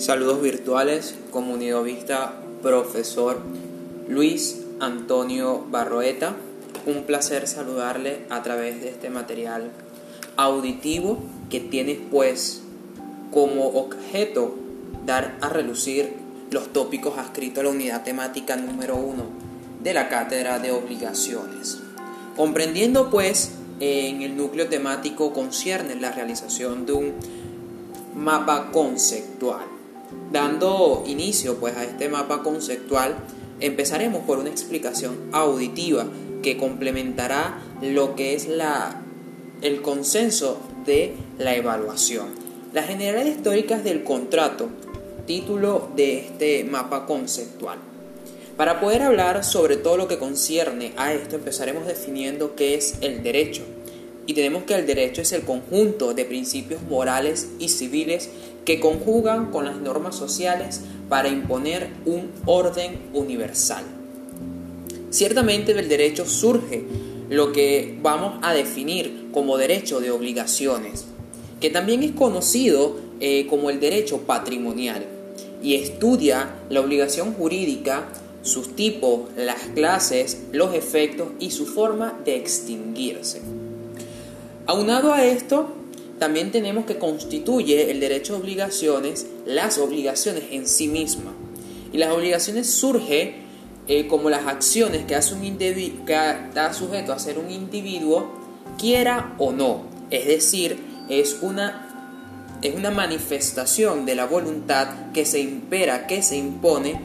Saludos 0.00 0.40
virtuales, 0.40 1.14
comunidovista 1.30 2.32
profesor 2.62 3.38
Luis 4.08 4.62
Antonio 4.80 5.66
Barroeta. 5.70 6.36
Un 6.86 7.02
placer 7.02 7.46
saludarle 7.46 8.20
a 8.30 8.42
través 8.42 8.80
de 8.80 8.88
este 8.88 9.10
material 9.10 9.70
auditivo 10.38 11.18
que 11.50 11.60
tiene 11.60 12.00
pues 12.10 12.62
como 13.30 13.66
objeto 13.78 14.54
dar 15.04 15.36
a 15.42 15.50
relucir 15.50 16.14
los 16.50 16.72
tópicos 16.72 17.18
adscritos 17.18 17.60
a 17.60 17.64
la 17.64 17.68
unidad 17.68 18.02
temática 18.02 18.56
número 18.56 18.96
uno 18.96 19.24
de 19.82 19.92
la 19.92 20.08
cátedra 20.08 20.60
de 20.60 20.72
obligaciones. 20.72 21.76
Comprendiendo 22.38 23.10
pues 23.10 23.50
en 23.80 24.22
el 24.22 24.34
núcleo 24.34 24.66
temático 24.66 25.34
concierne 25.34 25.94
la 25.96 26.10
realización 26.10 26.86
de 26.86 26.92
un 26.94 27.12
mapa 28.16 28.70
conceptual. 28.72 29.79
Dando 30.32 31.04
inicio 31.06 31.56
pues 31.56 31.76
a 31.76 31.84
este 31.84 32.08
mapa 32.08 32.42
conceptual, 32.42 33.16
empezaremos 33.60 34.22
por 34.24 34.38
una 34.38 34.50
explicación 34.50 35.16
auditiva 35.32 36.06
que 36.42 36.56
complementará 36.56 37.60
lo 37.82 38.14
que 38.14 38.34
es 38.34 38.48
la, 38.48 39.02
el 39.62 39.82
consenso 39.82 40.58
de 40.86 41.14
la 41.38 41.54
evaluación. 41.54 42.28
Las 42.72 42.86
generalidades 42.86 43.36
históricas 43.36 43.84
del 43.84 44.04
contrato, 44.04 44.68
título 45.26 45.88
de 45.96 46.20
este 46.20 46.64
mapa 46.64 47.06
conceptual. 47.06 47.78
Para 48.56 48.78
poder 48.78 49.02
hablar 49.02 49.42
sobre 49.44 49.76
todo 49.76 49.96
lo 49.96 50.06
que 50.06 50.18
concierne 50.18 50.92
a 50.96 51.12
esto, 51.12 51.36
empezaremos 51.36 51.86
definiendo 51.86 52.54
qué 52.56 52.74
es 52.74 52.96
el 53.00 53.22
derecho. 53.22 53.62
Y 54.26 54.34
tenemos 54.34 54.64
que 54.64 54.74
el 54.74 54.86
derecho 54.86 55.22
es 55.22 55.32
el 55.32 55.42
conjunto 55.42 56.14
de 56.14 56.24
principios 56.24 56.82
morales 56.82 57.48
y 57.58 57.68
civiles 57.68 58.30
que 58.64 58.80
conjugan 58.80 59.50
con 59.50 59.64
las 59.64 59.76
normas 59.76 60.14
sociales 60.14 60.82
para 61.08 61.28
imponer 61.28 61.88
un 62.04 62.30
orden 62.46 62.98
universal. 63.12 63.84
Ciertamente 65.10 65.74
del 65.74 65.88
derecho 65.88 66.26
surge 66.26 66.84
lo 67.28 67.52
que 67.52 67.98
vamos 68.02 68.38
a 68.42 68.52
definir 68.54 69.28
como 69.32 69.56
derecho 69.56 70.00
de 70.00 70.10
obligaciones, 70.10 71.06
que 71.60 71.70
también 71.70 72.02
es 72.02 72.12
conocido 72.12 72.96
eh, 73.20 73.46
como 73.48 73.70
el 73.70 73.80
derecho 73.80 74.18
patrimonial 74.18 75.04
y 75.62 75.74
estudia 75.74 76.54
la 76.68 76.80
obligación 76.80 77.34
jurídica 77.34 78.08
sus 78.42 78.74
tipos, 78.74 79.28
las 79.36 79.60
clases, 79.74 80.44
los 80.52 80.74
efectos 80.74 81.28
y 81.38 81.50
su 81.50 81.66
forma 81.66 82.18
de 82.24 82.36
extinguirse. 82.36 83.42
Aunado 84.70 85.12
a 85.12 85.24
esto, 85.24 85.66
también 86.20 86.52
tenemos 86.52 86.84
que 86.84 86.96
constituye 86.96 87.90
el 87.90 87.98
derecho 87.98 88.34
de 88.34 88.38
obligaciones 88.38 89.26
las 89.44 89.78
obligaciones 89.78 90.44
en 90.52 90.64
sí 90.68 90.86
mismas. 90.86 91.34
Y 91.92 91.98
las 91.98 92.12
obligaciones 92.12 92.70
surgen 92.70 93.34
eh, 93.88 94.06
como 94.06 94.30
las 94.30 94.46
acciones 94.46 95.06
que 95.06 95.16
hace 95.16 95.34
un 95.34 95.58
que 95.58 95.96
está 96.06 96.72
sujeto 96.72 97.12
a 97.12 97.16
hacer 97.16 97.36
un 97.40 97.50
individuo, 97.50 98.30
quiera 98.78 99.34
o 99.38 99.50
no. 99.50 99.86
Es 100.10 100.28
decir, 100.28 100.78
es 101.08 101.38
una, 101.42 102.54
es 102.62 102.72
una 102.72 102.92
manifestación 102.92 104.06
de 104.06 104.14
la 104.14 104.26
voluntad 104.26 105.10
que 105.12 105.26
se 105.26 105.40
impera, 105.40 106.06
que 106.06 106.22
se 106.22 106.36
impone 106.36 107.00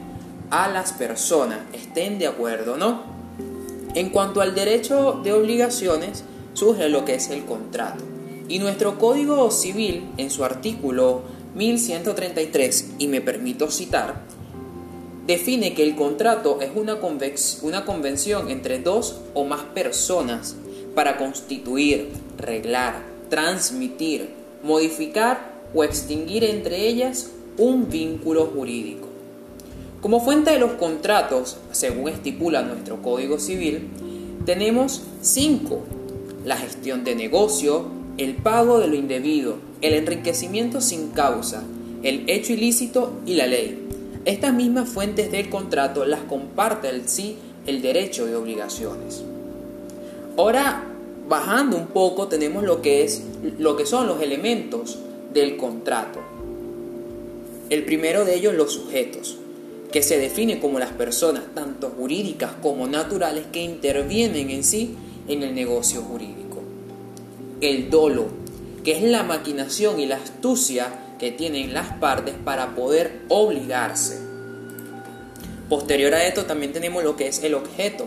a 0.50 0.68
las 0.68 0.92
personas, 0.92 1.58
estén 1.72 2.20
de 2.20 2.28
acuerdo 2.28 2.76
no. 2.76 3.02
En 3.96 4.10
cuanto 4.10 4.40
al 4.40 4.54
derecho 4.54 5.20
de 5.24 5.32
obligaciones, 5.32 6.22
surge 6.56 6.88
lo 6.88 7.04
que 7.04 7.14
es 7.14 7.28
el 7.30 7.44
contrato. 7.44 8.02
Y 8.48 8.58
nuestro 8.58 8.98
Código 8.98 9.50
Civil, 9.50 10.04
en 10.16 10.30
su 10.30 10.44
artículo 10.44 11.22
1133, 11.54 12.92
y 12.98 13.08
me 13.08 13.20
permito 13.20 13.70
citar, 13.70 14.22
define 15.26 15.74
que 15.74 15.82
el 15.82 15.96
contrato 15.96 16.60
es 16.60 16.70
una, 16.74 16.98
una 17.62 17.84
convención 17.84 18.50
entre 18.50 18.78
dos 18.78 19.20
o 19.34 19.44
más 19.44 19.62
personas 19.62 20.56
para 20.94 21.18
constituir, 21.18 22.08
reglar, 22.38 23.02
transmitir, 23.28 24.30
modificar 24.62 25.52
o 25.74 25.84
extinguir 25.84 26.44
entre 26.44 26.86
ellas 26.86 27.30
un 27.58 27.90
vínculo 27.90 28.46
jurídico. 28.46 29.08
Como 30.00 30.20
fuente 30.20 30.52
de 30.52 30.58
los 30.58 30.72
contratos, 30.72 31.58
según 31.72 32.08
estipula 32.08 32.62
nuestro 32.62 33.02
Código 33.02 33.38
Civil, 33.38 33.90
tenemos 34.44 35.02
cinco. 35.20 35.82
La 36.46 36.56
gestión 36.56 37.02
de 37.02 37.16
negocio, 37.16 37.86
el 38.18 38.36
pago 38.36 38.78
de 38.78 38.86
lo 38.86 38.94
indebido, 38.94 39.56
el 39.80 39.94
enriquecimiento 39.94 40.80
sin 40.80 41.08
causa, 41.08 41.64
el 42.04 42.30
hecho 42.30 42.52
ilícito 42.52 43.14
y 43.26 43.34
la 43.34 43.48
ley. 43.48 43.88
Estas 44.26 44.54
mismas 44.54 44.88
fuentes 44.88 45.32
del 45.32 45.50
contrato 45.50 46.04
las 46.04 46.20
comparte 46.20 46.88
el 46.88 47.08
sí 47.08 47.36
el 47.66 47.82
derecho 47.82 48.26
de 48.26 48.36
obligaciones. 48.36 49.24
Ahora, 50.36 50.84
bajando 51.28 51.78
un 51.78 51.88
poco, 51.88 52.28
tenemos 52.28 52.62
lo 52.62 52.80
que, 52.80 53.02
es, 53.02 53.24
lo 53.58 53.76
que 53.76 53.84
son 53.84 54.06
los 54.06 54.22
elementos 54.22 55.00
del 55.34 55.56
contrato. 55.56 56.20
El 57.70 57.84
primero 57.84 58.24
de 58.24 58.36
ellos, 58.36 58.54
los 58.54 58.72
sujetos 58.72 59.36
que 59.90 60.00
se 60.00 60.16
define 60.16 60.60
como 60.60 60.78
las 60.78 60.92
personas, 60.92 61.42
tanto 61.56 61.90
jurídicas 61.90 62.52
como 62.62 62.86
naturales, 62.86 63.46
que 63.50 63.64
intervienen 63.64 64.50
en 64.50 64.62
sí 64.62 64.94
en 65.28 65.42
el 65.42 65.54
negocio 65.54 66.02
jurídico. 66.02 66.62
El 67.60 67.90
dolo, 67.90 68.26
que 68.84 68.92
es 68.92 69.02
la 69.02 69.22
maquinación 69.22 69.98
y 70.00 70.06
la 70.06 70.16
astucia 70.16 70.92
que 71.18 71.32
tienen 71.32 71.72
las 71.72 71.94
partes 71.94 72.34
para 72.44 72.74
poder 72.74 73.22
obligarse. 73.28 74.20
Posterior 75.68 76.14
a 76.14 76.26
esto 76.26 76.44
también 76.44 76.72
tenemos 76.72 77.02
lo 77.02 77.16
que 77.16 77.28
es 77.28 77.42
el 77.42 77.54
objeto. 77.54 78.06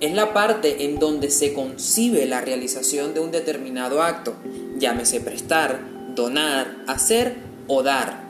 Es 0.00 0.12
la 0.14 0.32
parte 0.32 0.84
en 0.84 0.98
donde 0.98 1.30
se 1.30 1.52
concibe 1.52 2.26
la 2.26 2.40
realización 2.40 3.14
de 3.14 3.20
un 3.20 3.30
determinado 3.30 4.02
acto, 4.02 4.34
llámese 4.78 5.20
prestar, 5.20 5.80
donar, 6.14 6.76
hacer 6.88 7.36
o 7.68 7.82
dar. 7.82 8.22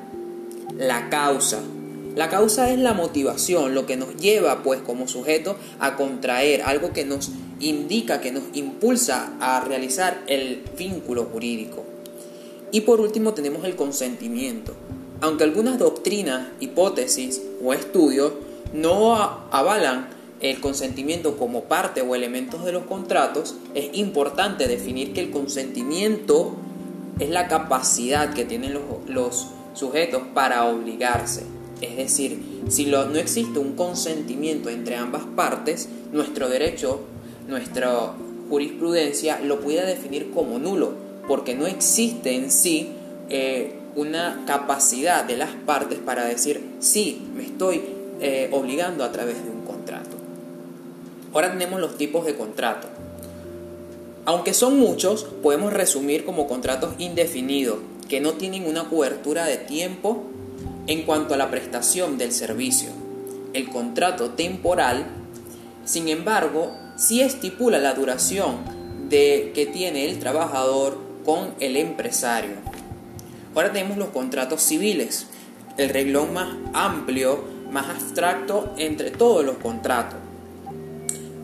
La 0.77 1.09
causa, 1.09 1.61
la 2.15 2.29
causa 2.29 2.71
es 2.71 2.79
la 2.79 2.93
motivación, 2.93 3.75
lo 3.75 3.87
que 3.87 3.97
nos 3.97 4.17
lleva 4.17 4.63
pues 4.63 4.83
como 4.83 5.09
sujeto 5.09 5.57
a 5.79 5.97
contraer, 5.97 6.63
algo 6.63 6.93
que 6.93 7.07
nos 7.07 7.31
indica, 7.63 8.21
que 8.21 8.33
nos 8.33 8.45
impulsa 8.53 9.33
a 9.41 9.61
realizar 9.61 10.23
el 10.27 10.63
vínculo 10.77 11.25
jurídico. 11.25 11.85
Y 12.71 12.83
por 12.83 13.01
último 13.01 13.35
tenemos 13.35 13.65
el 13.65 13.77
consentimiento. 13.77 14.75
Aunque 15.21 15.45
algunas 15.45 15.79
doctrinas, 15.79 16.49
hipótesis 16.61 17.41
o 17.63 17.73
estudios 17.73 18.33
no 18.73 19.15
avalan 19.15 20.09
el 20.41 20.61
consentimiento 20.61 21.37
como 21.37 21.65
parte 21.65 22.03
o 22.03 22.15
elementos 22.15 22.65
de 22.65 22.73
los 22.73 22.85
contratos, 22.85 23.55
es 23.75 23.91
importante 23.93 24.67
definir 24.67 25.13
que 25.13 25.21
el 25.21 25.31
consentimiento 25.31 26.57
es 27.21 27.31
la 27.31 27.47
capacidad 27.47 28.35
que 28.35 28.45
tienen 28.45 28.75
los, 28.75 28.83
los 29.07 29.47
sujetos 29.75 30.23
para 30.35 30.65
obligarse. 30.65 31.45
Es 31.81 31.97
decir, 31.97 32.63
si 32.69 32.87
no 32.87 33.15
existe 33.17 33.59
un 33.59 33.75
consentimiento 33.75 34.71
entre 34.71 34.97
ambas 34.97 35.23
partes, 35.37 35.89
nuestro 36.13 36.49
derecho, 36.49 37.01
nuestra 37.53 38.13
jurisprudencia 38.49 39.41
lo 39.41 39.61
puede 39.61 39.87
definir 39.87 40.31
como 40.33 40.59
nulo, 40.59 40.93
porque 41.29 41.55
no 41.55 41.67
existe 41.67 42.35
en 42.35 42.51
sí 42.51 42.91
eh, 43.31 43.75
una 43.95 44.43
capacidad 44.47 45.25
de 45.25 45.37
las 45.37 45.51
partes 45.51 45.99
para 45.99 46.25
decir, 46.25 46.61
sí, 46.81 47.23
me 47.37 47.45
estoy 47.45 47.83
eh, 48.21 48.49
obligando 48.53 49.05
a 49.05 49.13
través 49.13 49.43
de 49.45 49.51
un 49.51 49.63
contrato. 49.63 50.17
Ahora 51.33 51.53
tenemos 51.53 51.81
los 51.81 51.97
tipos 51.97 52.27
de 52.27 52.35
contrato. 52.35 52.89
Aunque 54.25 54.55
son 54.55 54.79
muchos, 54.79 55.25
podemos 55.43 55.73
resumir 55.73 56.25
como 56.25 56.47
contratos 56.47 56.95
indefinidos, 56.99 57.79
que 58.09 58.21
no 58.21 58.35
tienen 58.35 58.67
una 58.67 58.85
cobertura 58.85 59.47
de 59.47 59.57
tiempo 59.57 60.25
en 60.87 61.03
cuanto 61.03 61.35
a 61.35 61.37
la 61.37 61.51
prestación 61.51 62.19
del 62.19 62.33
servicio, 62.33 62.91
el 63.55 63.71
contrato 63.71 64.31
temporal, 64.31 65.07
sin 65.85 66.09
embargo, 66.09 66.73
sí 67.03 67.21
estipula 67.21 67.79
la 67.79 67.95
duración 67.95 69.09
de, 69.09 69.51
que 69.55 69.67
tiene 69.67 70.09
el 70.09 70.21
trabajador 70.21 70.99
con 71.25 71.53
el 71.59 71.77
empresario. 71.77 72.53
Ahora 73.55 73.73
tenemos 73.73 73.99
los 73.99 74.11
contratos 74.11 74.63
civiles, 74.63 75.27
el 75.79 75.89
reglón 75.89 76.33
más 76.33 76.57
amplio, 76.73 77.45
más 77.71 77.89
abstracto 77.89 78.73
entre 78.79 79.11
todos 79.11 79.45
los 79.45 79.57
contratos. 79.57 80.21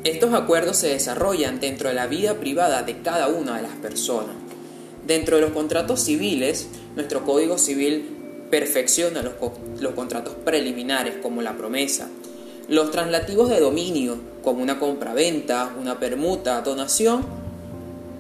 Estos 0.05 0.33
acuerdos 0.33 0.77
se 0.77 0.89
desarrollan 0.89 1.59
dentro 1.59 1.89
de 1.89 1.97
la 1.97 2.07
vida 2.07 2.35
privada 2.35 2.85
de 2.85 3.03
cada 3.03 3.27
una 3.27 3.57
de 3.57 3.63
las 3.63 3.75
personas. 3.75 4.37
Dentro 5.07 5.37
de 5.37 5.43
los 5.43 5.51
contratos 5.51 6.01
civiles, 6.01 6.69
nuestro 6.95 7.25
Código 7.25 7.59
Civil 7.59 8.17
perfecciona 8.49 9.23
los, 9.23 9.35
los 9.81 9.95
contratos 9.95 10.35
preliminares 10.45 11.17
como 11.21 11.43
la 11.43 11.57
promesa, 11.57 12.09
los 12.69 12.91
translativos 12.91 13.49
de 13.49 13.61
dominio 13.61 14.19
como 14.43 14.63
una 14.63 14.79
compra-venta, 14.79 15.75
una 15.81 15.99
permuta, 15.99 16.61
donación, 16.61 17.25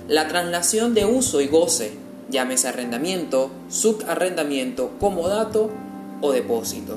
la 0.08 0.26
traslación 0.26 0.94
de 0.94 1.04
uso 1.04 1.42
y 1.42 1.48
goce, 1.48 1.92
llámese 2.30 2.68
arrendamiento, 2.68 3.50
subarrendamiento, 3.68 4.92
comodato 4.98 5.70
o 6.22 6.32
depósito. 6.32 6.96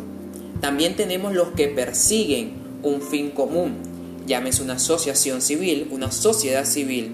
También 0.61 0.95
tenemos 0.95 1.33
los 1.33 1.49
que 1.49 1.67
persiguen 1.67 2.53
un 2.83 3.01
fin 3.01 3.31
común, 3.31 3.73
llámese 4.25 4.63
una 4.63 4.73
asociación 4.73 5.41
civil, 5.41 5.89
una 5.91 6.11
sociedad 6.11 6.65
civil. 6.65 7.11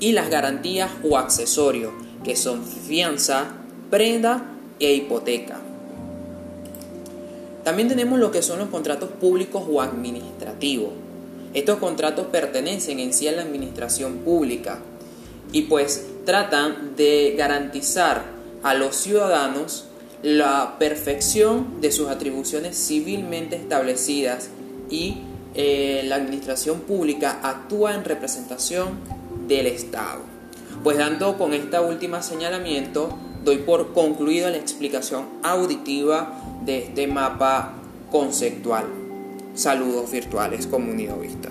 Y 0.00 0.12
las 0.12 0.30
garantías 0.30 0.90
o 1.02 1.18
accesorios, 1.18 1.92
que 2.24 2.36
son 2.36 2.64
fianza, 2.64 3.48
prenda 3.90 4.44
e 4.80 4.94
hipoteca. 4.94 5.65
También 7.66 7.88
tenemos 7.88 8.20
lo 8.20 8.30
que 8.30 8.42
son 8.42 8.60
los 8.60 8.68
contratos 8.68 9.08
públicos 9.08 9.64
o 9.68 9.82
administrativos. 9.82 10.90
Estos 11.52 11.78
contratos 11.78 12.28
pertenecen 12.28 13.00
en 13.00 13.12
sí 13.12 13.26
a 13.26 13.32
la 13.32 13.42
administración 13.42 14.18
pública 14.18 14.78
y 15.50 15.62
pues 15.62 16.06
tratan 16.24 16.94
de 16.94 17.34
garantizar 17.36 18.22
a 18.62 18.74
los 18.74 18.94
ciudadanos 18.94 19.86
la 20.22 20.76
perfección 20.78 21.80
de 21.80 21.90
sus 21.90 22.08
atribuciones 22.08 22.76
civilmente 22.76 23.56
establecidas 23.56 24.50
y 24.88 25.22
eh, 25.56 26.02
la 26.04 26.14
administración 26.14 26.82
pública 26.82 27.40
actúa 27.42 27.96
en 27.96 28.04
representación 28.04 28.90
del 29.48 29.66
Estado. 29.66 30.20
Pues 30.84 30.98
dando 30.98 31.36
con 31.36 31.52
esta 31.52 31.80
última 31.80 32.22
señalamiento, 32.22 33.18
doy 33.46 33.58
por 33.58 33.92
concluida 33.92 34.50
la 34.50 34.56
explicación 34.56 35.24
auditiva 35.44 36.36
de 36.64 36.78
este 36.78 37.06
mapa 37.06 37.74
conceptual. 38.10 38.86
Saludos 39.54 40.10
virtuales, 40.10 40.66
comunidad 40.66 41.16
vista. 41.16 41.50